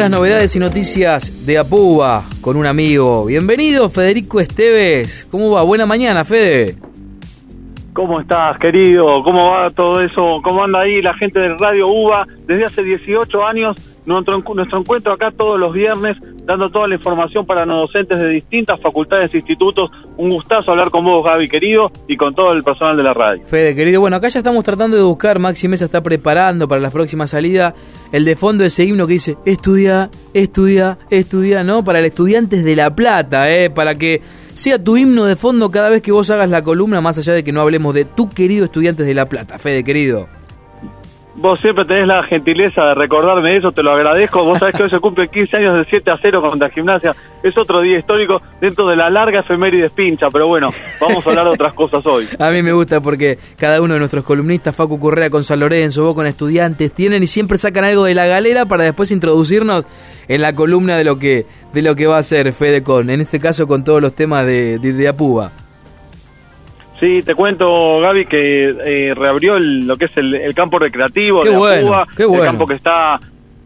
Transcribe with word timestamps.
las 0.00 0.10
novedades 0.10 0.54
y 0.54 0.58
noticias 0.58 1.46
de 1.46 1.58
Apuba 1.58 2.24
con 2.40 2.56
un 2.56 2.66
amigo. 2.66 3.24
Bienvenido, 3.24 3.88
Federico 3.88 4.40
Esteves. 4.40 5.26
¿Cómo 5.30 5.50
va? 5.50 5.62
Buena 5.62 5.86
mañana, 5.86 6.24
Fede. 6.24 6.76
¿Cómo 7.96 8.20
estás, 8.20 8.58
querido? 8.58 9.06
¿Cómo 9.24 9.52
va 9.52 9.70
todo 9.70 10.02
eso? 10.02 10.20
¿Cómo 10.44 10.62
anda 10.62 10.80
ahí 10.82 11.00
la 11.00 11.14
gente 11.14 11.40
del 11.40 11.58
Radio 11.58 11.88
UBA? 11.88 12.26
Desde 12.46 12.64
hace 12.66 12.82
18 12.82 13.42
años, 13.42 13.74
nuestro, 14.04 14.38
nuestro 14.54 14.80
encuentro 14.80 15.14
acá 15.14 15.30
todos 15.34 15.58
los 15.58 15.72
viernes, 15.72 16.18
dando 16.44 16.68
toda 16.68 16.88
la 16.88 16.96
información 16.96 17.46
para 17.46 17.64
los 17.64 17.88
docentes 17.88 18.18
de 18.18 18.28
distintas 18.28 18.78
facultades 18.82 19.32
e 19.32 19.38
institutos. 19.38 19.90
Un 20.18 20.28
gustazo 20.28 20.72
hablar 20.72 20.90
con 20.90 21.06
vos, 21.06 21.24
Gaby, 21.24 21.48
querido, 21.48 21.90
y 22.06 22.18
con 22.18 22.34
todo 22.34 22.52
el 22.52 22.62
personal 22.62 22.98
de 22.98 23.02
la 23.02 23.14
radio. 23.14 23.46
Fede, 23.46 23.74
querido, 23.74 24.02
bueno, 24.02 24.16
acá 24.16 24.28
ya 24.28 24.40
estamos 24.40 24.62
tratando 24.62 24.98
de 24.98 25.02
buscar, 25.02 25.38
Maxi 25.38 25.66
Mesa 25.66 25.86
está 25.86 26.02
preparando 26.02 26.68
para 26.68 26.82
la 26.82 26.90
próxima 26.90 27.26
salida 27.26 27.74
el 28.12 28.26
de 28.26 28.36
fondo 28.36 28.60
de 28.60 28.68
ese 28.68 28.84
himno 28.84 29.06
que 29.06 29.14
dice, 29.14 29.38
estudia, 29.46 30.10
estudia, 30.34 30.98
estudia, 31.08 31.64
¿no? 31.64 31.82
Para 31.82 32.00
el 32.00 32.04
Estudiantes 32.04 32.62
de 32.62 32.76
La 32.76 32.94
Plata, 32.94 33.50
¿eh? 33.50 33.70
Para 33.70 33.94
que 33.94 34.20
sea 34.56 34.82
tu 34.82 34.96
himno 34.96 35.26
de 35.26 35.36
fondo 35.36 35.70
cada 35.70 35.90
vez 35.90 36.00
que 36.00 36.12
vos 36.12 36.30
hagas 36.30 36.48
la 36.48 36.62
columna, 36.62 37.02
más 37.02 37.18
allá 37.18 37.34
de 37.34 37.44
que 37.44 37.52
no 37.52 37.60
hablemos 37.60 37.94
de 37.94 38.06
tu 38.06 38.30
querido 38.30 38.64
Estudiantes 38.64 39.06
de 39.06 39.12
La 39.12 39.28
Plata, 39.28 39.58
Fede, 39.58 39.84
querido. 39.84 40.28
Vos 41.38 41.60
siempre 41.60 41.84
tenés 41.84 42.06
la 42.06 42.22
gentileza 42.22 42.82
de 42.82 42.94
recordarme 42.94 43.58
eso, 43.58 43.70
te 43.70 43.82
lo 43.82 43.92
agradezco. 43.92 44.42
Vos 44.42 44.58
sabés 44.58 44.74
que 44.74 44.84
hoy 44.84 44.90
se 44.90 44.98
cumple 45.00 45.28
15 45.28 45.58
años 45.58 45.74
de 45.74 45.84
7 45.90 46.10
a 46.10 46.18
0 46.20 46.40
contra 46.40 46.70
Gimnasia. 46.70 47.14
Es 47.42 47.56
otro 47.58 47.82
día 47.82 47.98
histórico 47.98 48.38
dentro 48.58 48.86
de 48.86 48.96
la 48.96 49.10
larga 49.10 49.40
efeméride 49.40 49.90
pincha, 49.90 50.28
pero 50.32 50.48
bueno, 50.48 50.68
vamos 50.98 51.26
a 51.26 51.30
hablar 51.30 51.44
de 51.44 51.50
otras 51.50 51.74
cosas 51.74 52.04
hoy. 52.06 52.26
A 52.38 52.50
mí 52.50 52.62
me 52.62 52.72
gusta 52.72 53.02
porque 53.02 53.38
cada 53.58 53.82
uno 53.82 53.92
de 53.94 54.00
nuestros 54.00 54.24
columnistas, 54.24 54.74
Facu 54.74 54.98
Correa 54.98 55.28
con 55.28 55.44
San 55.44 55.60
Lorenzo, 55.60 56.04
vos 56.04 56.14
con 56.14 56.26
estudiantes, 56.26 56.92
tienen 56.92 57.22
y 57.22 57.26
siempre 57.26 57.58
sacan 57.58 57.84
algo 57.84 58.04
de 58.04 58.14
la 58.14 58.26
galera 58.26 58.64
para 58.64 58.84
después 58.84 59.10
introducirnos 59.10 59.84
en 60.28 60.40
la 60.40 60.54
columna 60.54 60.96
de 60.96 61.04
lo 61.04 61.18
que, 61.18 61.44
de 61.74 61.82
lo 61.82 61.94
que 61.94 62.06
va 62.06 62.16
a 62.16 62.22
ser 62.22 62.50
Fede 62.54 62.82
con, 62.82 63.10
en 63.10 63.20
este 63.20 63.40
caso 63.40 63.66
con 63.66 63.84
todos 63.84 64.00
los 64.00 64.14
temas 64.14 64.46
de, 64.46 64.78
de, 64.78 64.94
de 64.94 65.08
Apuba. 65.08 65.52
Sí, 66.98 67.20
te 67.20 67.34
cuento, 67.34 68.00
Gaby, 68.00 68.26
que 68.26 68.70
eh, 68.70 69.14
reabrió 69.14 69.56
el, 69.56 69.86
lo 69.86 69.96
que 69.96 70.06
es 70.06 70.16
el, 70.16 70.54
campo 70.54 70.78
recreativo 70.78 71.40
qué 71.40 71.50
de 71.50 71.56
bueno, 71.56 71.86
Cuba, 71.86 72.06
qué 72.16 72.24
bueno. 72.24 72.44
el 72.44 72.50
campo 72.50 72.66
que 72.66 72.74
está... 72.74 73.18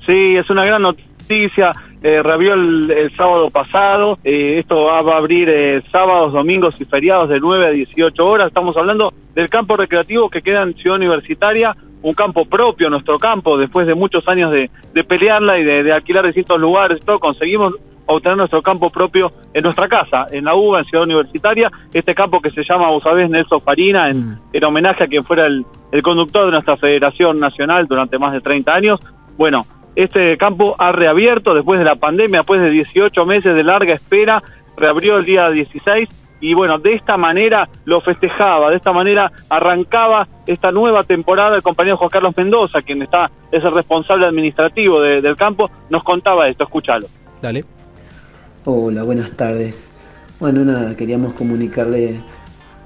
Sí, 0.07 0.35
es 0.35 0.49
una 0.51 0.65
gran 0.65 0.83
noticia. 0.83 1.71
Eh, 2.03 2.23
reabrió 2.23 2.55
el, 2.55 2.91
el, 2.91 3.15
sábado 3.15 3.51
pasado. 3.51 4.19
Eh, 4.25 4.59
esto 4.59 4.85
va, 4.85 5.01
va, 5.03 5.15
a 5.15 5.19
abrir 5.19 5.49
eh, 5.51 5.83
sábados, 5.93 6.33
domingos 6.33 6.81
y 6.81 6.87
feriados 6.87 7.29
de 7.29 7.39
9 7.39 7.67
a 7.67 7.71
18 7.71 8.25
horas. 8.25 8.49
Estamos 8.49 8.77
hablando 8.77 9.13
del 9.35 9.49
campo 9.49 9.77
recreativo 9.77 10.29
que 10.29 10.41
queda 10.41 10.63
en 10.63 10.75
Ciudad 10.75 10.97
Universitaria, 10.97 11.77
un 12.03 12.15
campo 12.15 12.47
propio, 12.47 12.89
nuestro 12.89 13.19
campo, 13.19 13.59
después 13.59 13.87
de 13.87 13.95
muchos 13.95 14.27
años 14.27 14.51
de, 14.51 14.71
de 14.95 15.05
pelearla 15.05 15.59
y 15.59 15.65
de, 15.65 15.83
de 15.85 15.93
alquilar 15.93 16.25
distintos 16.25 16.59
lugares, 16.59 17.05
todo 17.05 17.19
conseguimos 17.21 17.75
obtener 18.13 18.37
nuestro 18.37 18.63
campo 18.63 18.91
propio 18.91 19.33
en 19.53 19.63
nuestra 19.63 19.89
casa, 19.89 20.27
en 20.31 20.45
la 20.45 20.55
UBA, 20.55 20.79
en 20.79 20.85
Ciudad 20.85 21.05
Universitaria, 21.05 21.71
este 21.93 22.15
campo 22.15 22.41
que 22.41 22.51
se 22.51 22.63
llama, 22.63 22.91
vos 22.91 23.03
sabés, 23.03 23.29
Nelson 23.31 23.61
Farina, 23.61 24.09
en, 24.09 24.39
en 24.53 24.65
homenaje 24.65 25.05
a 25.05 25.07
quien 25.07 25.25
fuera 25.25 25.47
el, 25.47 25.65
el, 25.93 26.03
conductor 26.03 26.47
de 26.47 26.53
nuestra 26.53 26.77
Federación 26.77 27.37
Nacional 27.37 27.87
durante 27.87 28.19
más 28.19 28.33
de 28.33 28.41
30 28.41 28.73
años. 28.73 29.01
Bueno, 29.37 29.65
este 29.97 30.37
campo 30.37 30.77
ha 30.79 30.93
reabierto 30.93 31.55
después 31.55 31.79
de 31.79 31.85
la 31.85 31.97
pandemia, 31.97 32.41
después 32.41 32.61
de 32.61 32.71
18 32.71 33.25
meses 33.27 33.55
de 33.55 33.65
larga 33.65 33.95
espera, 33.95 34.43
reabrió 34.77 35.17
el 35.17 35.25
día 35.25 35.51
16 35.51 36.09
y 36.41 36.55
bueno, 36.55 36.79
de 36.79 36.95
esta 36.95 37.17
manera 37.17 37.69
lo 37.85 38.01
festejaba, 38.01 38.71
de 38.71 38.77
esta 38.77 38.93
manera 38.93 39.31
arrancaba 39.49 40.27
esta 40.47 40.73
nueva 40.73 41.03
temporada 41.03 41.57
el 41.57 41.63
compañero 41.63 41.99
Juan 41.99 42.11
Carlos 42.11 42.37
Mendoza, 42.37 42.81
quien 42.81 43.03
está 43.03 43.31
es 43.53 43.63
el 43.63 43.75
responsable 43.75 44.27
administrativo 44.27 45.01
de, 45.01 45.21
del 45.21 45.37
campo, 45.37 45.71
nos 45.91 46.03
contaba 46.03 46.47
esto, 46.47 46.65
escúchalo. 46.65 47.07
Dale. 47.43 47.65
Hola, 48.67 49.05
buenas 49.05 49.31
tardes. 49.31 49.91
Bueno, 50.39 50.67
nada, 50.67 50.95
queríamos 50.95 51.33
comunicarle 51.33 52.21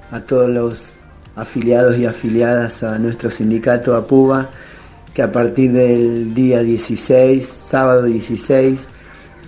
a 0.09 0.21
todos 0.21 0.49
los 0.49 0.99
afiliados 1.35 1.97
y 1.97 2.05
afiliadas 2.05 2.81
a 2.81 2.97
nuestro 2.97 3.29
sindicato 3.29 3.93
APUBA 3.93 4.51
que 5.13 5.21
a 5.21 5.33
partir 5.33 5.73
del 5.73 6.33
día 6.33 6.63
16, 6.63 7.45
sábado 7.45 8.03
16, 8.03 8.87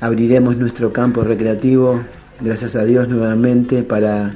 abriremos 0.01 0.57
nuestro 0.57 0.91
campo 0.91 1.23
recreativo, 1.23 2.01
gracias 2.41 2.75
a 2.75 2.83
Dios 2.83 3.07
nuevamente, 3.07 3.83
para, 3.83 4.33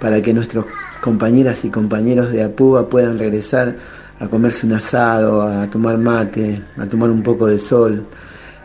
para 0.00 0.22
que 0.22 0.32
nuestros 0.32 0.64
compañeras 1.02 1.66
y 1.66 1.68
compañeros 1.68 2.32
de 2.32 2.44
APUBA 2.44 2.88
puedan 2.88 3.18
regresar 3.18 3.76
a 4.20 4.28
comerse 4.28 4.64
un 4.64 4.72
asado, 4.72 5.42
a 5.42 5.68
tomar 5.68 5.98
mate, 5.98 6.62
a 6.78 6.86
tomar 6.86 7.10
un 7.10 7.22
poco 7.22 7.46
de 7.46 7.58
sol. 7.58 8.06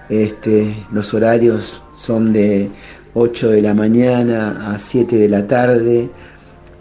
Este, 0.09 0.75
los 0.91 1.13
horarios 1.13 1.83
son 1.93 2.33
de 2.33 2.71
8 3.13 3.49
de 3.49 3.61
la 3.61 3.75
mañana 3.75 4.73
a 4.73 4.79
7 4.79 5.15
de 5.15 5.29
la 5.29 5.47
tarde, 5.47 6.09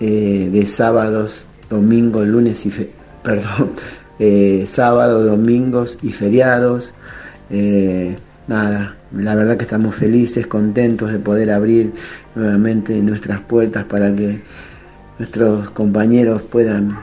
eh, 0.00 0.48
de 0.50 0.66
sábados, 0.66 1.46
domingos, 1.68 2.26
lunes 2.26 2.64
y 2.64 2.70
perdón, 3.22 3.72
eh, 4.18 4.64
sábados, 4.66 5.26
domingos 5.26 5.98
y 6.02 6.12
feriados. 6.12 6.94
Eh, 7.50 8.16
nada, 8.46 8.96
la 9.12 9.34
verdad 9.34 9.58
que 9.58 9.64
estamos 9.64 9.94
felices, 9.94 10.46
contentos 10.46 11.12
de 11.12 11.18
poder 11.18 11.50
abrir 11.50 11.92
nuevamente 12.34 12.94
nuestras 13.02 13.40
puertas 13.40 13.84
para 13.84 14.14
que 14.14 14.40
nuestros 15.18 15.70
compañeros 15.70 16.42
puedan 16.42 16.98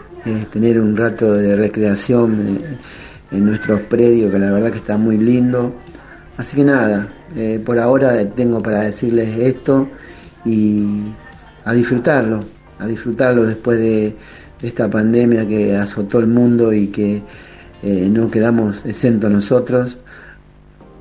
tener 0.51 0.79
un 0.79 0.97
rato 0.97 1.33
de 1.33 1.55
recreación 1.55 2.59
en 3.31 3.45
nuestros 3.45 3.81
predios, 3.81 4.31
que 4.31 4.39
la 4.39 4.51
verdad 4.51 4.71
que 4.71 4.79
está 4.79 4.97
muy 4.97 5.17
lindo. 5.19 5.75
Así 6.37 6.57
que 6.57 6.63
nada, 6.65 7.13
eh, 7.35 7.61
por 7.63 7.79
ahora 7.79 8.29
tengo 8.31 8.61
para 8.61 8.81
decirles 8.81 9.37
esto 9.39 9.87
y 10.43 10.83
a 11.63 11.73
disfrutarlo, 11.73 12.41
a 12.77 12.87
disfrutarlo 12.87 13.45
después 13.45 13.79
de, 13.79 14.15
esta 14.61 14.89
pandemia 14.89 15.47
que 15.47 15.75
azotó 15.75 16.17
el 16.17 16.25
mundo 16.25 16.73
y 16.73 16.87
que 16.87 17.21
eh, 17.83 18.09
no 18.09 18.31
quedamos 18.31 18.85
exentos 18.85 19.29
nosotros. 19.29 19.99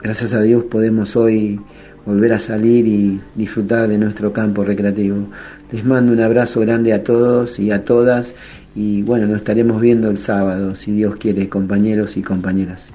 Gracias 0.03 0.35
a 0.35 0.43
Dios 0.43 0.65
podemos 0.65 1.17
hoy 1.17 1.59
volver 2.05 2.35
a 2.35 2.39
salir 2.39 2.87
y 2.87 3.21
disfrutar 3.35 3.89
de 3.89 3.97
nuestro 3.97 4.35
campo 4.35 4.65
recreativo. 4.65 5.29
Les 5.73 5.85
mando 5.85 6.13
un 6.13 6.21
abrazo 6.21 6.61
grande 6.61 6.93
a 6.93 7.03
todos 7.03 7.59
y 7.59 7.71
a 7.71 7.85
todas 7.85 8.35
y 8.75 9.03
bueno, 9.03 9.27
nos 9.27 9.37
estaremos 9.37 9.81
viendo 9.81 10.11
el 10.11 10.19
sábado, 10.19 10.75
si 10.75 10.93
Dios 10.93 11.17
quiere, 11.17 11.49
compañeros 11.49 12.17
y 12.17 12.23
compañeras. 12.23 12.93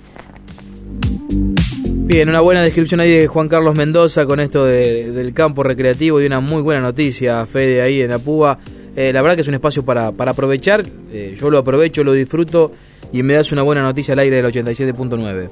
Bien, 2.09 2.28
una 2.28 2.42
buena 2.42 2.62
descripción 2.62 3.02
ahí 3.02 3.12
de 3.12 3.28
Juan 3.28 3.47
Carlos 3.47 3.78
Mendoza 3.78 4.25
con 4.25 4.40
esto 4.40 4.66
de, 4.66 5.12
del 5.12 5.31
campo 5.31 5.62
recreativo 5.62 6.20
y 6.20 6.25
una 6.25 6.40
muy 6.40 6.64
buena 6.64 6.81
noticia, 6.81 7.46
Fede, 7.46 7.84
ahí 7.84 8.02
en 8.02 8.12
Apúa. 8.12 8.58
Eh, 8.96 9.14
la 9.14 9.22
verdad 9.22 9.36
que 9.36 9.42
es 9.42 9.47
un 9.47 9.53
espacio 9.53 9.86
para, 9.86 10.12
para 10.12 10.31
aprovechar, 10.31 10.81
eh, 11.12 11.36
yo 11.40 11.52
lo 11.52 11.59
aprovecho, 11.59 12.03
lo 12.03 12.14
disfruto 12.14 12.72
y 13.14 13.22
me 13.22 13.36
das 13.36 13.52
una 13.52 13.62
buena 13.62 13.84
noticia 13.84 14.14
al 14.14 14.19
aire 14.22 14.38
del 14.38 14.46
87.9. 14.48 15.52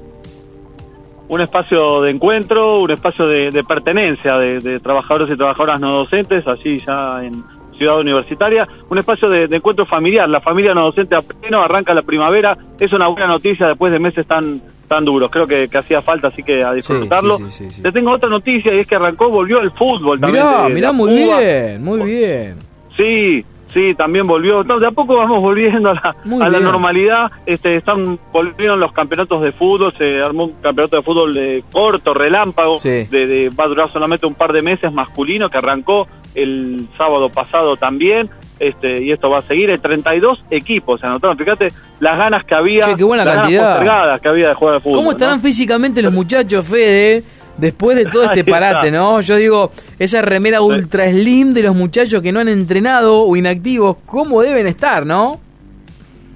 Un 1.28 1.40
espacio 1.40 2.02
de 2.02 2.10
encuentro, 2.10 2.80
un 2.80 2.90
espacio 2.90 3.24
de, 3.28 3.62
pertenencia 3.62 4.36
de, 4.38 4.58
de, 4.58 4.80
trabajadores 4.80 5.32
y 5.32 5.36
trabajadoras 5.36 5.80
no 5.80 5.98
docentes, 5.98 6.44
así 6.44 6.78
ya 6.78 7.22
en 7.22 7.40
Ciudad 7.76 8.00
Universitaria, 8.00 8.66
un 8.90 8.98
espacio 8.98 9.28
de, 9.28 9.44
encuentro 9.44 9.86
familiar, 9.86 10.28
la 10.28 10.40
familia 10.40 10.74
no 10.74 10.86
docente 10.86 11.14
a 11.14 11.22
pleno, 11.22 11.62
arranca 11.62 11.94
la 11.94 12.02
primavera, 12.02 12.58
es 12.80 12.92
una 12.92 13.06
buena 13.06 13.28
noticia. 13.28 13.68
Después 13.68 13.92
de 13.92 14.00
meses 14.00 14.26
tan 14.26 14.60
tan 14.88 15.04
duros. 15.04 15.30
Creo 15.30 15.46
que, 15.46 15.68
que 15.68 15.78
hacía 15.78 16.02
falta, 16.02 16.28
así 16.28 16.42
que 16.42 16.64
a 16.64 16.72
disfrutarlo. 16.72 17.36
Sí, 17.36 17.44
sí, 17.50 17.70
sí, 17.70 17.82
Te 17.82 17.92
tengo 17.92 18.10
otra 18.12 18.28
noticia 18.28 18.72
y 18.74 18.78
es 18.78 18.86
que 18.86 18.96
arrancó, 18.96 19.28
volvió 19.30 19.60
el 19.60 19.70
fútbol 19.72 20.18
también. 20.18 20.44
Mirá, 20.44 20.62
de, 20.64 20.74
mirá, 20.74 20.88
de 20.88 20.94
muy 20.94 21.10
Cuba. 21.24 21.38
bien, 21.40 21.84
muy 21.84 22.02
bien. 22.02 22.56
Sí, 22.96 23.44
sí, 23.72 23.94
también 23.96 24.26
volvió. 24.26 24.64
No, 24.64 24.78
de 24.78 24.86
a 24.88 24.90
poco 24.90 25.16
vamos 25.16 25.40
volviendo 25.40 25.90
a 25.90 25.94
la, 25.94 26.16
a 26.44 26.48
la 26.48 26.58
normalidad. 26.60 27.30
Este, 27.46 27.76
están 27.76 28.18
volvieron 28.32 28.80
los 28.80 28.92
campeonatos 28.92 29.42
de 29.42 29.52
fútbol. 29.52 29.92
Se 29.96 30.20
armó 30.20 30.44
un 30.46 30.52
campeonato 30.60 30.96
de 30.96 31.02
fútbol 31.02 31.32
de 31.34 31.62
corto, 31.70 32.12
relámpago. 32.14 32.78
Sí. 32.78 33.04
De, 33.10 33.26
de- 33.26 33.50
va 33.50 33.64
a 33.64 33.68
durar 33.68 33.92
solamente 33.92 34.26
un 34.26 34.34
par 34.34 34.52
de 34.52 34.62
meses 34.62 34.92
masculino 34.92 35.48
que 35.48 35.58
arrancó 35.58 36.08
el 36.34 36.88
sábado 36.96 37.28
pasado 37.28 37.76
también. 37.76 38.28
Este, 38.60 39.04
y 39.04 39.12
esto 39.12 39.30
va 39.30 39.38
a 39.38 39.42
seguir. 39.46 39.70
Hay 39.70 39.78
32 39.78 40.44
equipos 40.50 41.00
se 41.00 41.06
anotaron. 41.06 41.36
Fíjate 41.38 41.68
las 42.00 42.18
ganas 42.18 42.44
que 42.44 42.54
había. 42.54 42.80
Che, 42.80 42.96
qué 42.96 43.04
buena 43.04 43.24
las 43.24 43.38
cantidad. 43.38 44.20
que 44.20 44.28
había 44.28 44.48
de 44.48 44.54
jugar 44.54 44.74
al 44.76 44.80
fútbol. 44.80 44.96
¿Cómo 44.96 45.12
estarán 45.12 45.36
¿no? 45.36 45.42
físicamente 45.42 46.02
los 46.02 46.12
muchachos, 46.12 46.66
Fede? 46.66 47.22
Después 47.56 47.96
de 47.96 48.04
todo 48.06 48.24
este 48.30 48.44
parate, 48.44 48.90
¿no? 48.90 49.20
Yo 49.20 49.36
digo, 49.36 49.70
esa 49.98 50.22
remera 50.22 50.60
ultra 50.60 51.08
slim 51.08 51.54
de 51.54 51.62
los 51.62 51.74
muchachos 51.74 52.20
que 52.22 52.32
no 52.32 52.40
han 52.40 52.48
entrenado 52.48 53.22
o 53.22 53.36
inactivos, 53.36 53.96
¿cómo 54.06 54.42
deben 54.42 54.66
estar, 54.66 55.04
no? 55.06 55.40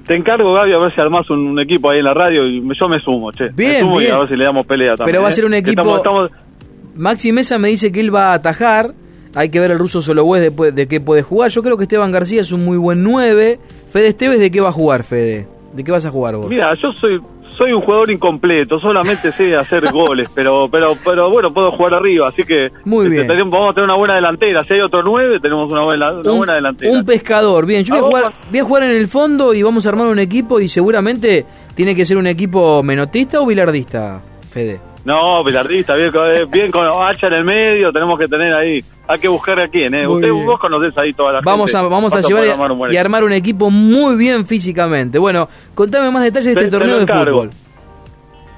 Te 0.07 0.17
encargo, 0.17 0.53
Gaby, 0.53 0.73
a 0.73 0.79
ver 0.79 0.93
si 0.95 1.01
armás 1.01 1.31
un, 1.31 1.47
un 1.47 1.61
equipo 1.61 1.91
ahí 1.91 2.01
en 2.01 2.05
la 2.05 2.15
radio 2.15 2.45
y 2.47 2.61
yo 2.77 2.89
me 2.89 2.99
sumo, 3.01 3.31
che. 3.31 3.51
Bien, 3.55 3.73
me 3.73 3.81
sumo 3.81 4.01
y 4.01 4.05
bien. 4.05 4.17
a 4.17 4.19
ver 4.21 4.29
si 4.31 4.37
le 4.37 4.45
damos 4.45 4.67
pelea 4.67 4.95
también. 4.97 5.07
Pero 5.13 5.23
va 5.23 5.29
a 5.29 5.31
¿eh? 5.31 5.33
ser 5.33 5.45
un 5.45 5.55
equipo- 5.55 5.97
Estamos, 5.97 6.29
estamos- 6.29 6.31
Maxi 6.97 7.33
Mesa 7.33 7.57
me 7.59 7.69
dice 7.69 7.93
que 7.93 8.01
él 8.01 8.15
va 8.15 8.33
a 8.33 8.35
atajar. 8.35 8.93
Hay 9.35 9.49
que 9.51 9.61
ver 9.61 9.71
el 9.71 9.79
ruso 9.79 10.03
Solobuez 10.03 10.55
de, 10.55 10.73
de 10.73 10.87
qué 10.89 11.01
puede 11.01 11.23
jugar. 11.23 11.51
Yo 11.51 11.63
creo 11.63 11.77
que 11.77 11.85
Esteban 11.85 12.13
García 12.13 12.41
es 12.43 12.53
un 12.53 12.65
muy 12.65 12.77
buen 12.77 13.03
9. 13.03 13.59
Fede 13.91 14.09
Esteves, 14.09 14.41
¿de 14.41 14.51
qué 14.51 14.61
va 14.61 14.69
a 14.69 14.73
jugar, 14.73 15.03
Fede? 15.05 15.47
¿De 15.73 15.83
qué 15.85 15.91
vas 15.91 16.05
a 16.05 16.11
jugar 16.11 16.37
vos? 16.37 16.49
Mira, 16.49 16.75
yo 16.83 16.93
soy 16.93 17.21
soy 17.57 17.71
un 17.73 17.83
jugador 17.83 18.11
incompleto, 18.11 18.79
solamente 18.81 19.31
sé 19.31 19.55
hacer 19.55 19.85
goles, 19.93 20.29
pero 20.35 20.69
pero 20.71 20.95
pero 21.05 21.31
bueno, 21.31 21.53
puedo 21.53 21.71
jugar 21.73 21.95
arriba, 21.95 22.27
así 22.29 22.43
que 22.45 22.69
Muy 22.87 23.05
este, 23.05 23.15
bien. 23.17 23.27
tenemos- 23.29 23.53
vamos 23.53 23.71
a 23.71 23.75
tener 23.75 23.85
una 23.85 23.97
buena 23.99 24.15
delantera. 24.15 24.63
Si 24.63 24.73
hay 24.75 24.81
otro 24.81 25.03
nueve, 25.03 25.39
tenemos 25.41 25.71
una 25.71 25.83
buena, 25.83 26.13
una 26.13 26.31
un, 26.31 26.39
buena 26.39 26.55
delantera. 26.55 26.91
un 26.93 27.05
pescador. 27.05 27.67
Bien, 27.67 27.85
yo 27.85 27.95
voy 27.95 27.99
a, 27.99 28.01
¿A 28.01 28.03
vos, 28.03 28.11
jugar, 28.11 28.33
voy 28.51 28.59
a 28.59 28.65
jugar 28.65 28.83
en 28.85 28.91
el 28.97 29.07
fondo 29.07 29.53
y 29.55 29.63
vamos 29.63 29.85
a 29.85 29.91
armar 29.91 30.09
un 30.09 30.19
equipo 30.19 30.61
y 30.61 30.69
seguramente 30.69 31.45
tiene 31.75 31.95
que 31.95 32.05
ser 32.07 32.17
un 32.17 32.27
equipo 32.27 32.83
menotista 32.83 33.41
o 33.41 33.47
bilardista, 33.47 34.23
Fede. 34.51 34.81
No, 35.05 35.43
bilardista, 35.43 35.95
bien, 35.97 36.13
con- 36.13 36.33
eh, 36.33 36.45
bien 36.49 36.71
con 36.71 36.87
hacha 36.87 37.27
en 37.27 37.33
el 37.33 37.45
medio, 37.45 37.91
tenemos 37.93 38.17
que 38.19 38.27
tener 38.29 38.55
ahí. 38.55 38.79
Hay 39.09 39.19
que 39.19 39.27
buscar 39.27 39.59
a 39.59 39.67
quién, 39.69 39.93
¿eh? 39.95 40.07
Muy 40.07 40.17
Usted, 40.17 40.31
bien. 40.33 40.47
vos 40.47 40.61
conocés 40.61 40.97
ahí 40.97 41.13
toda 41.13 41.33
la 41.33 41.41
Vamos 41.45 41.73
gente. 41.73 41.87
a, 41.87 41.89
vamos 41.91 42.15
a 42.15 42.21
llevar 42.21 42.45
y, 42.47 42.51
armar 42.51 42.71
y 42.71 42.75
equipo. 42.85 43.01
armar 43.01 43.25
un 43.25 43.33
equipo 43.33 43.71
muy 43.71 44.15
bien 44.15 44.47
físicamente. 44.47 45.19
Bueno, 45.19 45.49
contame 45.75 46.11
más 46.13 46.23
detalles 46.23 46.47
de 46.47 46.55
Te- 46.55 46.65
este 46.67 46.71
te 46.71 46.79
torneo 46.79 47.01
de 47.01 47.07
fútbol. 47.09 47.51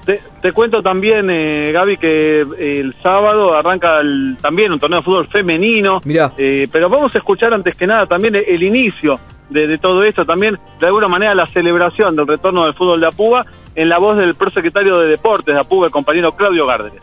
Te, 0.04 0.20
te 0.42 0.52
cuento 0.52 0.82
también, 0.82 1.30
eh, 1.30 1.72
Gaby, 1.72 1.96
que 1.96 2.40
eh, 2.42 2.46
el 2.58 2.94
sábado 3.02 3.54
arranca 3.56 4.00
el- 4.00 4.36
también 4.40 4.70
un 4.72 4.78
torneo 4.78 4.98
de 5.00 5.04
fútbol 5.04 5.28
femenino. 5.28 6.00
Mirá. 6.04 6.30
Eh, 6.36 6.68
pero 6.70 6.90
vamos 6.90 7.14
a 7.14 7.18
escuchar 7.18 7.54
antes 7.54 7.74
que 7.74 7.86
nada 7.86 8.06
también 8.06 8.34
el, 8.34 8.44
el 8.46 8.62
inicio 8.62 9.18
de, 9.48 9.66
de 9.66 9.78
todo 9.78 10.04
esto, 10.04 10.24
también 10.26 10.58
de 10.80 10.86
alguna 10.86 11.08
manera 11.08 11.34
la 11.34 11.46
celebración 11.46 12.14
del 12.16 12.26
retorno 12.26 12.64
del 12.64 12.74
fútbol 12.74 13.00
de 13.00 13.06
Apuba 13.06 13.46
en 13.74 13.88
la 13.88 13.98
voz 13.98 14.18
del 14.18 14.34
prosecretario 14.34 14.98
de 14.98 15.08
Deportes 15.08 15.54
de 15.54 15.60
Apuba, 15.60 15.86
el 15.86 15.92
compañero 15.92 16.32
Claudio 16.32 16.66
Gárderes. 16.66 17.00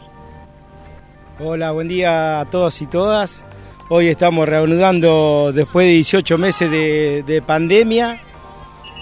Hola, 1.39 1.71
buen 1.71 1.87
día 1.87 2.39
a 2.41 2.45
todos 2.49 2.81
y 2.81 2.87
todas. 2.87 3.45
Hoy 3.89 4.07
estamos 4.07 4.47
reanudando 4.47 5.51
después 5.53 5.87
de 5.87 5.93
18 5.93 6.37
meses 6.37 6.69
de, 6.71 7.23
de 7.23 7.41
pandemia 7.41 8.19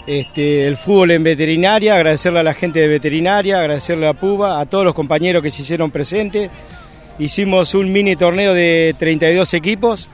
este, 0.09 0.65
el 0.65 0.75
fútbol 0.75 1.11
en 1.11 1.21
veterinaria, 1.21 1.93
agradecerle 1.93 2.39
a 2.39 2.43
la 2.43 2.55
gente 2.55 2.79
de 2.79 2.87
veterinaria, 2.87 3.59
agradecerle 3.59 4.07
a 4.07 4.13
Puba, 4.13 4.59
a 4.59 4.65
todos 4.65 4.83
los 4.83 4.95
compañeros 4.95 5.43
que 5.43 5.51
se 5.51 5.61
hicieron 5.61 5.91
presentes. 5.91 6.49
Hicimos 7.19 7.75
un 7.75 7.91
mini 7.91 8.15
torneo 8.15 8.55
de 8.55 8.95
32 8.97 9.53
equipos 9.53 10.09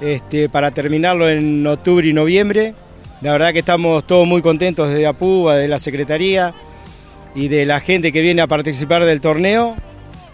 este, 0.00 0.48
para 0.48 0.70
terminarlo 0.70 1.28
en 1.28 1.66
octubre 1.66 2.06
y 2.06 2.12
noviembre. 2.12 2.74
La 3.22 3.32
verdad 3.32 3.52
que 3.52 3.58
estamos 3.58 4.06
todos 4.06 4.24
muy 4.24 4.40
contentos 4.40 4.88
de 4.90 5.04
Apuba, 5.04 5.56
de 5.56 5.66
la 5.66 5.80
Secretaría 5.80 6.54
y 7.34 7.48
de 7.48 7.66
la 7.66 7.80
gente 7.80 8.12
que 8.12 8.20
viene 8.20 8.40
a 8.40 8.46
participar 8.46 9.04
del 9.04 9.20
torneo 9.20 9.74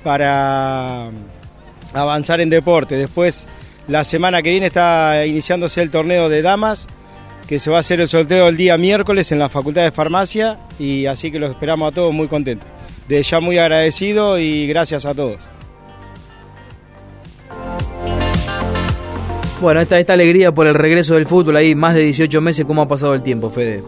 para 0.05 1.07
avanzar 1.95 2.43
en 2.43 2.51
deporte. 2.51 2.97
Después, 2.97 3.49
la 3.89 4.05
semana 4.05 4.43
que 4.43 4.51
viene 4.51 4.67
está 4.67 5.25
iniciándose 5.25 5.81
el 5.81 5.91
torneo 5.91 6.29
de 6.29 6.43
damas, 6.43 6.87
que 7.51 7.59
se 7.59 7.69
va 7.69 7.79
a 7.79 7.81
hacer 7.81 8.01
el 8.01 8.07
sorteo 8.07 8.47
el 8.47 8.57
día 8.57 8.79
miércoles 8.79 9.33
en 9.33 9.41
la 9.41 9.49
Facultad 9.49 9.83
de 9.83 9.91
Farmacia, 9.91 10.61
y 10.79 11.07
así 11.07 11.33
que 11.33 11.41
los 11.41 11.51
esperamos 11.51 11.91
a 11.91 11.93
todos 11.93 12.15
muy 12.15 12.29
contentos. 12.29 12.69
De 13.09 13.21
ya 13.25 13.41
muy 13.41 13.59
agradecido 13.59 14.39
y 14.39 14.69
gracias 14.69 15.05
a 15.05 15.17
todos. 15.17 15.51
Bueno, 19.61 19.81
esta, 19.81 19.99
esta 19.99 20.13
alegría 20.13 20.53
por 20.53 20.69
el 20.69 20.75
regreso 20.75 21.15
del 21.15 21.27
fútbol 21.27 21.57
ahí, 21.57 21.75
más 21.75 21.95
de 21.95 22.03
18 22.03 22.41
meses, 22.41 22.65
¿cómo 22.65 22.83
ha 22.83 22.89
pasado 22.89 23.15
el 23.15 23.23
tiempo, 23.25 23.51
Fede? 23.51 23.83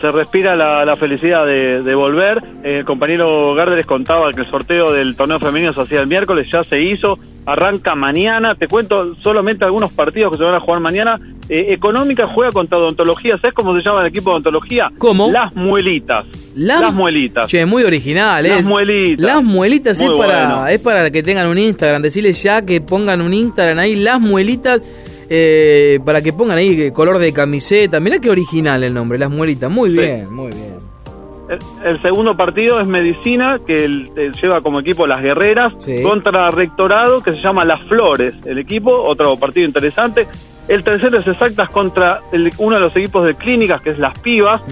se 0.00 0.10
respira 0.10 0.56
la, 0.56 0.82
la 0.86 0.96
felicidad 0.96 1.44
de, 1.44 1.82
de 1.82 1.94
volver. 1.94 2.38
Eh, 2.64 2.78
el 2.78 2.84
compañero 2.86 3.54
Gárderes 3.54 3.84
contaba 3.84 4.32
que 4.32 4.44
el 4.44 4.50
sorteo 4.50 4.92
del 4.92 5.14
torneo 5.14 5.38
femenino 5.38 5.74
se 5.74 5.82
hacía 5.82 6.00
el 6.00 6.06
miércoles, 6.06 6.48
ya 6.50 6.64
se 6.64 6.82
hizo, 6.82 7.18
arranca 7.46 7.94
mañana. 7.94 8.54
Te 8.54 8.66
cuento 8.66 9.14
solamente 9.22 9.64
algunos 9.64 9.92
partidos 9.92 10.32
que 10.32 10.38
se 10.38 10.44
van 10.44 10.54
a 10.54 10.60
jugar 10.60 10.80
mañana. 10.80 11.14
Eh, 11.48 11.72
Económica 11.72 12.26
juega 12.26 12.52
contra 12.52 12.78
Odontología. 12.78 13.36
¿Sabes 13.38 13.54
cómo 13.54 13.74
se 13.76 13.82
llama 13.82 14.02
el 14.02 14.06
equipo 14.08 14.30
de 14.30 14.34
Odontología? 14.34 14.88
¿Cómo? 14.98 15.30
Las 15.32 15.54
Muelitas. 15.56 16.24
Las- 16.54 16.80
Las 16.80 16.94
Muelitas. 16.94 17.46
Che, 17.46 17.66
muy 17.66 17.82
original, 17.82 18.42
Las 18.46 18.60
es. 18.60 18.66
muelitas. 18.66 19.24
Las 19.24 19.42
muelitas 19.42 20.00
es 20.00 20.10
para, 20.16 20.70
es 20.72 20.78
para 20.80 21.10
que 21.10 21.22
tengan 21.22 21.48
un 21.48 21.58
Instagram. 21.58 22.02
Decirles 22.02 22.40
ya 22.42 22.64
que 22.64 22.80
pongan 22.80 23.20
un 23.20 23.34
Instagram 23.34 23.78
ahí, 23.78 23.96
las 23.96 24.20
muelitas, 24.20 24.80
eh, 25.28 25.98
para 26.04 26.22
que 26.22 26.32
pongan 26.32 26.58
ahí 26.58 26.80
eh, 26.82 26.92
color 26.92 27.18
de 27.18 27.32
camiseta. 27.32 27.98
Mirá 28.00 28.18
qué 28.20 28.30
original 28.30 28.84
el 28.84 28.94
nombre, 28.94 29.18
las 29.18 29.30
muelitas. 29.30 29.70
Muy 29.72 29.90
Sí. 29.90 29.96
bien, 29.96 30.32
muy 30.32 30.50
bien. 30.52 30.69
El, 31.50 31.58
el 31.84 32.00
segundo 32.02 32.36
partido 32.36 32.80
es 32.80 32.86
Medicina, 32.86 33.58
que 33.66 33.74
el- 33.76 34.08
el 34.16 34.32
lleva 34.34 34.60
como 34.60 34.78
equipo 34.80 35.06
Las 35.06 35.20
Guerreras, 35.20 35.74
Sí. 35.78 36.02
contra 36.02 36.50
Rectorado, 36.50 37.22
que 37.22 37.32
se 37.34 37.40
llama 37.40 37.64
Las 37.64 37.82
Flores, 37.88 38.34
el 38.46 38.58
equipo, 38.58 38.92
otro 38.92 39.36
partido 39.36 39.66
interesante. 39.66 40.26
El 40.68 40.84
tercero 40.84 41.18
es 41.18 41.26
Exactas 41.26 41.68
contra 41.70 42.20
el- 42.32 42.50
uno 42.58 42.76
de 42.76 42.82
los 42.82 42.96
equipos 42.96 43.26
de 43.26 43.34
Clínicas, 43.34 43.80
que 43.80 43.90
es 43.90 43.98
Las 43.98 44.16
Pibas. 44.20 44.62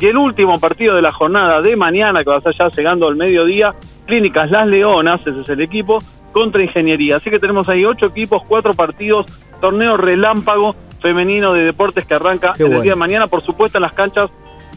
Y 0.00 0.06
el 0.06 0.16
último 0.16 0.58
partido 0.58 0.96
de 0.96 1.02
la 1.02 1.12
jornada 1.12 1.60
de 1.62 1.76
mañana, 1.76 2.24
que 2.24 2.30
va 2.30 2.36
a 2.36 2.38
estar 2.38 2.52
ya 2.54 2.68
llegando 2.68 3.06
al 3.06 3.14
mediodía, 3.14 3.72
Clínicas 4.06 4.50
Las 4.50 4.66
Leonas, 4.66 5.24
ese 5.24 5.40
es 5.42 5.48
el 5.48 5.60
equipo, 5.60 5.98
contra 6.32 6.62
Ingeniería. 6.62 7.16
Así 7.16 7.30
que 7.30 7.38
tenemos 7.38 7.68
ahí 7.68 7.84
ocho 7.84 8.06
equipos, 8.06 8.42
cuatro 8.48 8.72
partidos, 8.74 9.26
torneo 9.60 9.96
relámpago 9.96 10.74
femenino 11.00 11.52
de 11.52 11.64
deportes 11.64 12.04
que 12.04 12.14
arranca 12.14 12.52
el 12.58 12.82
día 12.82 12.92
de 12.92 12.96
mañana, 12.96 13.26
por 13.28 13.42
supuesto 13.42 13.78
en 13.78 13.82
las 13.82 13.94
canchas 13.94 14.28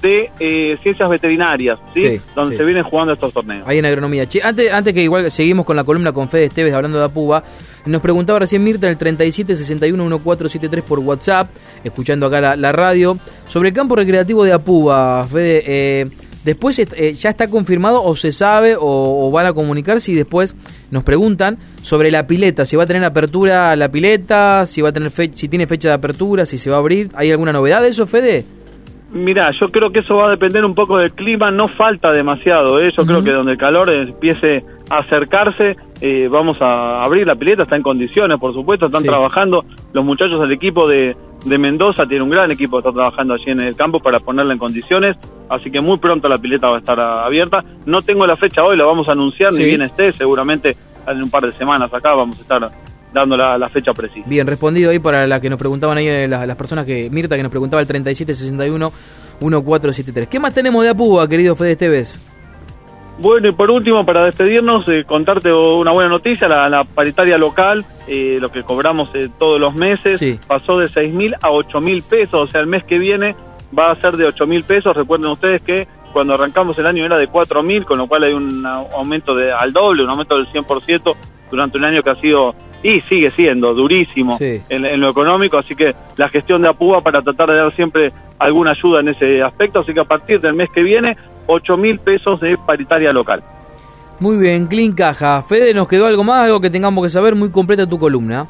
de 0.01 0.31
eh, 0.39 0.77
ciencias 0.81 1.09
veterinarias, 1.09 1.77
¿sí? 1.93 2.01
Sí, 2.01 2.21
donde 2.35 2.55
sí. 2.55 2.57
se 2.57 2.63
vienen 2.63 2.83
jugando 2.83 3.13
estos 3.13 3.33
torneos. 3.33 3.63
Ahí 3.67 3.77
en 3.79 3.85
agronomía. 3.85 4.27
Che, 4.27 4.41
antes, 4.41 4.71
antes 4.71 4.93
que 4.93 5.01
igual 5.03 5.29
seguimos 5.31 5.65
con 5.65 5.75
la 5.75 5.83
columna 5.83 6.11
con 6.11 6.29
Fede 6.29 6.45
Esteves 6.45 6.73
hablando 6.73 6.97
de 6.99 7.05
Apuba, 7.05 7.43
nos 7.85 8.01
preguntaba 8.01 8.39
recién 8.39 8.63
Mirta 8.63 8.87
en 8.87 8.91
el 8.91 8.97
37 8.97 9.55
61 9.55 10.03
1473 10.03 10.83
por 10.83 10.99
WhatsApp, 10.99 11.49
escuchando 11.83 12.27
acá 12.27 12.39
la, 12.41 12.55
la 12.55 12.71
radio, 12.71 13.17
sobre 13.47 13.69
el 13.69 13.75
campo 13.75 13.95
recreativo 13.95 14.43
de 14.43 14.53
Apuba. 14.53 15.25
Fede, 15.27 15.63
eh, 15.65 16.07
después 16.43 16.79
eh, 16.79 17.13
ya 17.13 17.29
está 17.29 17.49
confirmado 17.49 18.03
o 18.03 18.15
se 18.15 18.31
sabe 18.31 18.75
o, 18.75 18.81
o 19.27 19.31
van 19.31 19.45
a 19.47 19.53
comunicar 19.53 19.99
si 20.01 20.13
después 20.15 20.55
nos 20.91 21.03
preguntan 21.03 21.57
sobre 21.81 22.11
la 22.11 22.25
pileta, 22.27 22.65
si 22.65 22.75
va 22.75 22.83
a 22.83 22.87
tener 22.87 23.03
apertura 23.03 23.75
la 23.75 23.89
pileta, 23.89 24.65
si 24.65 24.81
va 24.81 24.89
a 24.89 24.93
tener 24.93 25.11
fe- 25.11 25.31
si 25.33 25.47
tiene 25.47 25.67
fecha 25.67 25.89
de 25.89 25.95
apertura, 25.95 26.45
si 26.45 26.57
se 26.57 26.69
va 26.69 26.77
a 26.77 26.79
abrir. 26.79 27.09
¿Hay 27.15 27.31
alguna 27.31 27.51
novedad 27.53 27.81
de 27.81 27.89
eso, 27.89 28.05
Fede? 28.07 28.45
Mira, 29.11 29.49
yo 29.51 29.67
creo 29.69 29.89
que 29.91 30.01
eso 30.01 30.15
va 30.17 30.27
a 30.27 30.29
depender 30.29 30.63
un 30.63 30.75
poco 30.75 30.97
del 30.99 31.11
clima, 31.13 31.49
no 31.49 31.67
falta 31.67 32.11
demasiado, 32.11 32.79
¿eh? 32.79 32.91
yo 32.95 33.05
creo 33.05 33.23
que 33.23 33.31
donde 33.31 33.53
el 33.53 33.57
calor 33.57 33.89
empiece 33.89 34.63
a 34.91 34.99
acercarse, 34.99 35.75
eh, 35.99 36.27
vamos 36.29 36.57
a 36.61 37.01
abrir 37.01 37.25
la 37.25 37.33
pileta, 37.33 37.63
está 37.63 37.75
en 37.75 37.81
condiciones, 37.81 38.39
por 38.39 38.53
supuesto, 38.53 38.85
están 38.85 39.01
Sí. 39.01 39.07
trabajando 39.07 39.65
los 39.93 40.05
muchachos 40.05 40.39
del 40.41 40.51
equipo 40.51 40.87
de, 40.87 41.15
de 41.43 41.57
Mendoza, 41.57 42.05
tiene 42.05 42.23
un 42.23 42.29
gran 42.29 42.51
equipo, 42.51 42.77
está 42.77 42.91
trabajando 42.91 43.33
allí 43.33 43.49
en 43.49 43.61
el 43.61 43.75
campo 43.75 43.99
para 43.99 44.19
ponerla 44.19 44.53
en 44.53 44.59
condiciones, 44.59 45.17
así 45.49 45.71
que 45.71 45.81
muy 45.81 45.97
pronto 45.97 46.29
la 46.29 46.37
pileta 46.37 46.67
va 46.69 46.75
a 46.75 46.79
estar 46.79 46.99
abierta, 46.99 47.63
no 47.87 48.03
tengo 48.03 48.27
la 48.27 48.37
fecha 48.37 48.63
hoy, 48.63 48.77
la 48.77 48.85
vamos 48.85 49.09
a 49.09 49.13
anunciar, 49.13 49.51
Sí. 49.53 49.63
ni 49.63 49.69
bien 49.69 49.81
esté, 49.81 50.11
seguramente 50.11 50.75
en 51.07 51.23
un 51.23 51.31
par 51.31 51.43
de 51.45 51.51
semanas 51.53 51.91
acá 51.91 52.13
vamos 52.13 52.37
a 52.37 52.41
estar 52.43 52.69
dando 53.13 53.35
la, 53.37 53.57
la 53.57 53.69
fecha 53.69 53.91
precisa. 53.93 54.27
Bien, 54.29 54.45
respondido 54.47 54.91
ahí 54.91 54.99
para 54.99 55.25
la 55.27 55.39
que 55.39 55.49
nos 55.49 55.57
preguntaban 55.59 55.97
ahí, 55.97 56.07
eh, 56.07 56.27
las, 56.27 56.45
las 56.47 56.55
personas 56.55 56.85
que. 56.85 57.09
Mirta, 57.09 57.35
que 57.35 57.43
nos 57.43 57.51
preguntaba 57.51 57.81
el 57.81 57.87
3761 57.87 58.91
1473. 59.41 60.27
¿Qué 60.27 60.39
más 60.39 60.53
tenemos 60.53 60.83
de 60.83 60.89
Apuba, 60.89 61.27
querido 61.27 61.55
Fede 61.55 61.71
Esteves? 61.71 62.25
Bueno, 63.21 63.49
y 63.49 63.51
por 63.51 63.69
último, 63.69 64.05
para 64.05 64.23
despedirnos, 64.23 64.87
eh, 64.87 65.03
contarte 65.05 65.51
una 65.51 65.91
buena 65.91 66.09
noticia, 66.09 66.47
la, 66.47 66.69
la 66.69 66.85
paritaria 66.85 67.37
local, 67.37 67.83
eh, 68.07 68.37
lo 68.39 68.49
que 68.49 68.63
cobramos 68.63 69.09
eh, 69.13 69.27
todos 69.37 69.59
los 69.59 69.73
meses, 69.75 70.17
Sí. 70.17 70.39
pasó 70.47 70.77
de 70.77 70.87
6 70.87 71.13
mil 71.13 71.35
a 71.41 71.51
8 71.51 71.81
mil 71.81 72.01
pesos, 72.03 72.47
o 72.47 72.47
sea, 72.47 72.61
el 72.61 72.67
mes 72.67 72.83
que 72.85 72.97
viene 72.97 73.35
va 73.77 73.91
a 73.91 73.99
ser 73.99 74.13
de 74.15 74.25
8 74.25 74.47
mil 74.47 74.63
pesos. 74.63 74.95
Recuerden 74.95 75.31
ustedes 75.31 75.61
que 75.63 75.85
cuando 76.13 76.33
arrancamos 76.35 76.77
el 76.79 76.87
año 76.87 77.05
era 77.05 77.17
de 77.17 77.27
4 77.27 77.61
mil, 77.61 77.83
con 77.85 77.97
lo 77.97 78.07
cual 78.07 78.23
hay 78.23 78.33
un 78.33 78.65
aumento 78.65 79.35
de, 79.35 79.51
al 79.51 79.73
doble, 79.73 80.03
un 80.03 80.09
aumento 80.11 80.35
del 80.37 80.47
100% 80.47 81.13
durante 81.51 81.77
un 81.77 81.83
año 81.83 82.01
que 82.01 82.11
ha 82.11 82.15
sido 82.15 82.55
y 82.83 83.01
sigue 83.01 83.31
siendo 83.31 83.73
durísimo 83.73 84.37
Sí. 84.37 84.61
en, 84.69 84.85
en 84.85 84.99
lo 85.01 85.09
económico, 85.09 85.57
así 85.57 85.75
que 85.75 85.93
la 86.17 86.29
gestión 86.29 86.61
de 86.61 86.69
APUA 86.69 87.01
para 87.01 87.21
tratar 87.21 87.49
de 87.49 87.57
dar 87.57 87.75
siempre 87.75 88.11
alguna 88.37 88.71
ayuda 88.71 89.01
en 89.01 89.09
ese 89.09 89.41
aspecto, 89.43 89.79
así 89.79 89.93
que 89.93 89.99
a 89.99 90.05
partir 90.05 90.39
del 90.39 90.53
mes 90.53 90.69
que 90.73 90.81
viene, 90.81 91.17
8 91.47 91.77
mil 91.77 91.99
pesos 91.99 92.39
de 92.39 92.57
paritaria 92.65 93.11
local. 93.11 93.43
Muy 94.19 94.37
bien, 94.37 94.67
Clean 94.67 94.91
Caja. 94.93 95.41
Fede, 95.43 95.73
¿nos 95.73 95.87
quedó 95.87 96.05
algo 96.05 96.23
más? 96.23 96.43
Algo 96.45 96.59
que 96.59 96.69
tengamos 96.69 97.03
que 97.03 97.09
saber. 97.09 97.35
Muy 97.35 97.51
completa 97.51 97.87
tu 97.87 97.97
columna. 97.97 98.47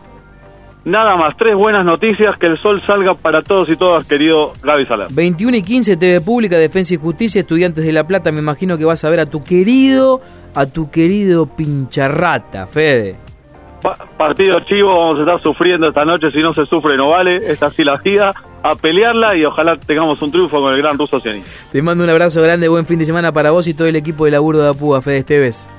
Nada 0.85 1.15
más, 1.17 1.35
tres 1.37 1.55
buenas 1.55 1.85
noticias, 1.85 2.37
que 2.39 2.47
el 2.47 2.57
sol 2.57 2.81
salga 2.87 3.13
para 3.13 3.43
todos 3.43 3.69
y 3.69 3.75
todas, 3.75 4.07
querido 4.07 4.53
Gaby 4.63 4.85
Salar. 4.85 5.07
21 5.11 5.57
y 5.57 5.61
15, 5.61 5.97
TV 5.97 6.21
Pública, 6.21 6.57
Defensa 6.57 6.95
y 6.95 6.97
Justicia, 6.97 7.41
Estudiantes 7.41 7.85
de 7.85 7.91
La 7.91 8.05
Plata. 8.07 8.31
Me 8.31 8.39
imagino 8.39 8.77
que 8.77 8.85
vas 8.85 9.03
a 9.05 9.09
ver 9.09 9.19
a 9.19 9.25
tu 9.27 9.43
querido, 9.43 10.21
a 10.55 10.65
tu 10.65 10.89
querido 10.89 11.45
pincharrata, 11.45 12.65
Fede. 12.65 13.17
Pa- 13.81 13.97
partido 14.17 14.59
chivo, 14.61 14.89
vamos 14.89 15.17
a 15.17 15.21
estar 15.21 15.41
sufriendo 15.41 15.87
esta 15.87 16.03
noche, 16.03 16.29
si 16.31 16.39
no 16.39 16.53
se 16.53 16.65
sufre 16.65 16.97
no 16.97 17.07
vale, 17.07 17.35
esta 17.35 17.67
así 17.67 17.83
la 17.83 17.95
vida, 17.97 18.33
a 18.61 18.75
pelearla 18.75 19.37
y 19.37 19.45
ojalá 19.45 19.77
tengamos 19.77 20.21
un 20.21 20.31
triunfo 20.31 20.59
con 20.61 20.73
el 20.73 20.81
gran 20.81 20.97
ruso 20.97 21.19
sionista. 21.19 21.49
Te 21.71 21.81
mando 21.81 22.03
un 22.03 22.09
abrazo 22.09 22.41
grande, 22.41 22.67
buen 22.67 22.85
fin 22.85 22.99
de 22.99 23.05
semana 23.05 23.31
para 23.31 23.51
vos 23.51 23.67
y 23.67 23.73
todo 23.73 23.87
el 23.87 23.95
equipo 23.95 24.25
de 24.25 24.31
laburo 24.31 24.59
de 24.59 24.69
Apuba, 24.69 25.01
Fede 25.01 25.19
Esteves. 25.19 25.71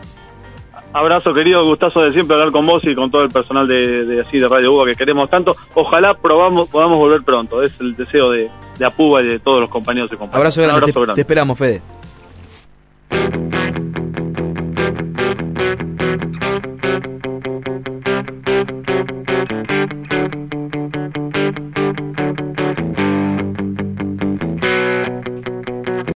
Abrazo 0.92 1.33
querido, 1.35 1.62
gustazo 1.66 2.00
de 2.00 2.12
siempre 2.12 2.35
hablar 2.35 2.50
con 2.50 2.66
vos 2.66 2.80
y 2.85 2.95
con 2.97 3.11
todo 3.11 3.23
el 3.23 3.28
personal 3.28 3.69
de, 3.69 4.04
de 4.07 4.21
así 4.23 4.38
de 4.38 4.49
Radio 4.49 4.73
Uva 4.73 4.87
que 4.87 4.95
queremos 4.95 5.28
tanto. 5.30 5.54
Ojalá 5.75 6.14
probamos, 6.14 6.69
podamos 6.69 6.99
volver 6.99 7.23
pronto, 7.23 7.62
es 7.62 7.80
el 7.80 7.95
deseo 7.95 8.30
de, 8.30 8.50
de 8.78 8.85
Apuba 8.87 9.23
y 9.23 9.26
de 9.28 9.38
todos 9.38 9.61
los 9.61 9.71
compañeros 9.71 10.11
y 10.12 10.16
compañeras. 10.16 10.37
Abrazo 10.38 10.61
Un 10.62 10.66
grande, 10.66 10.78
abrazo 10.80 10.92
te, 11.00 11.04
grande. 11.07 11.14
te 11.14 11.21
esperamos, 11.21 11.59
Fede. 11.59 11.83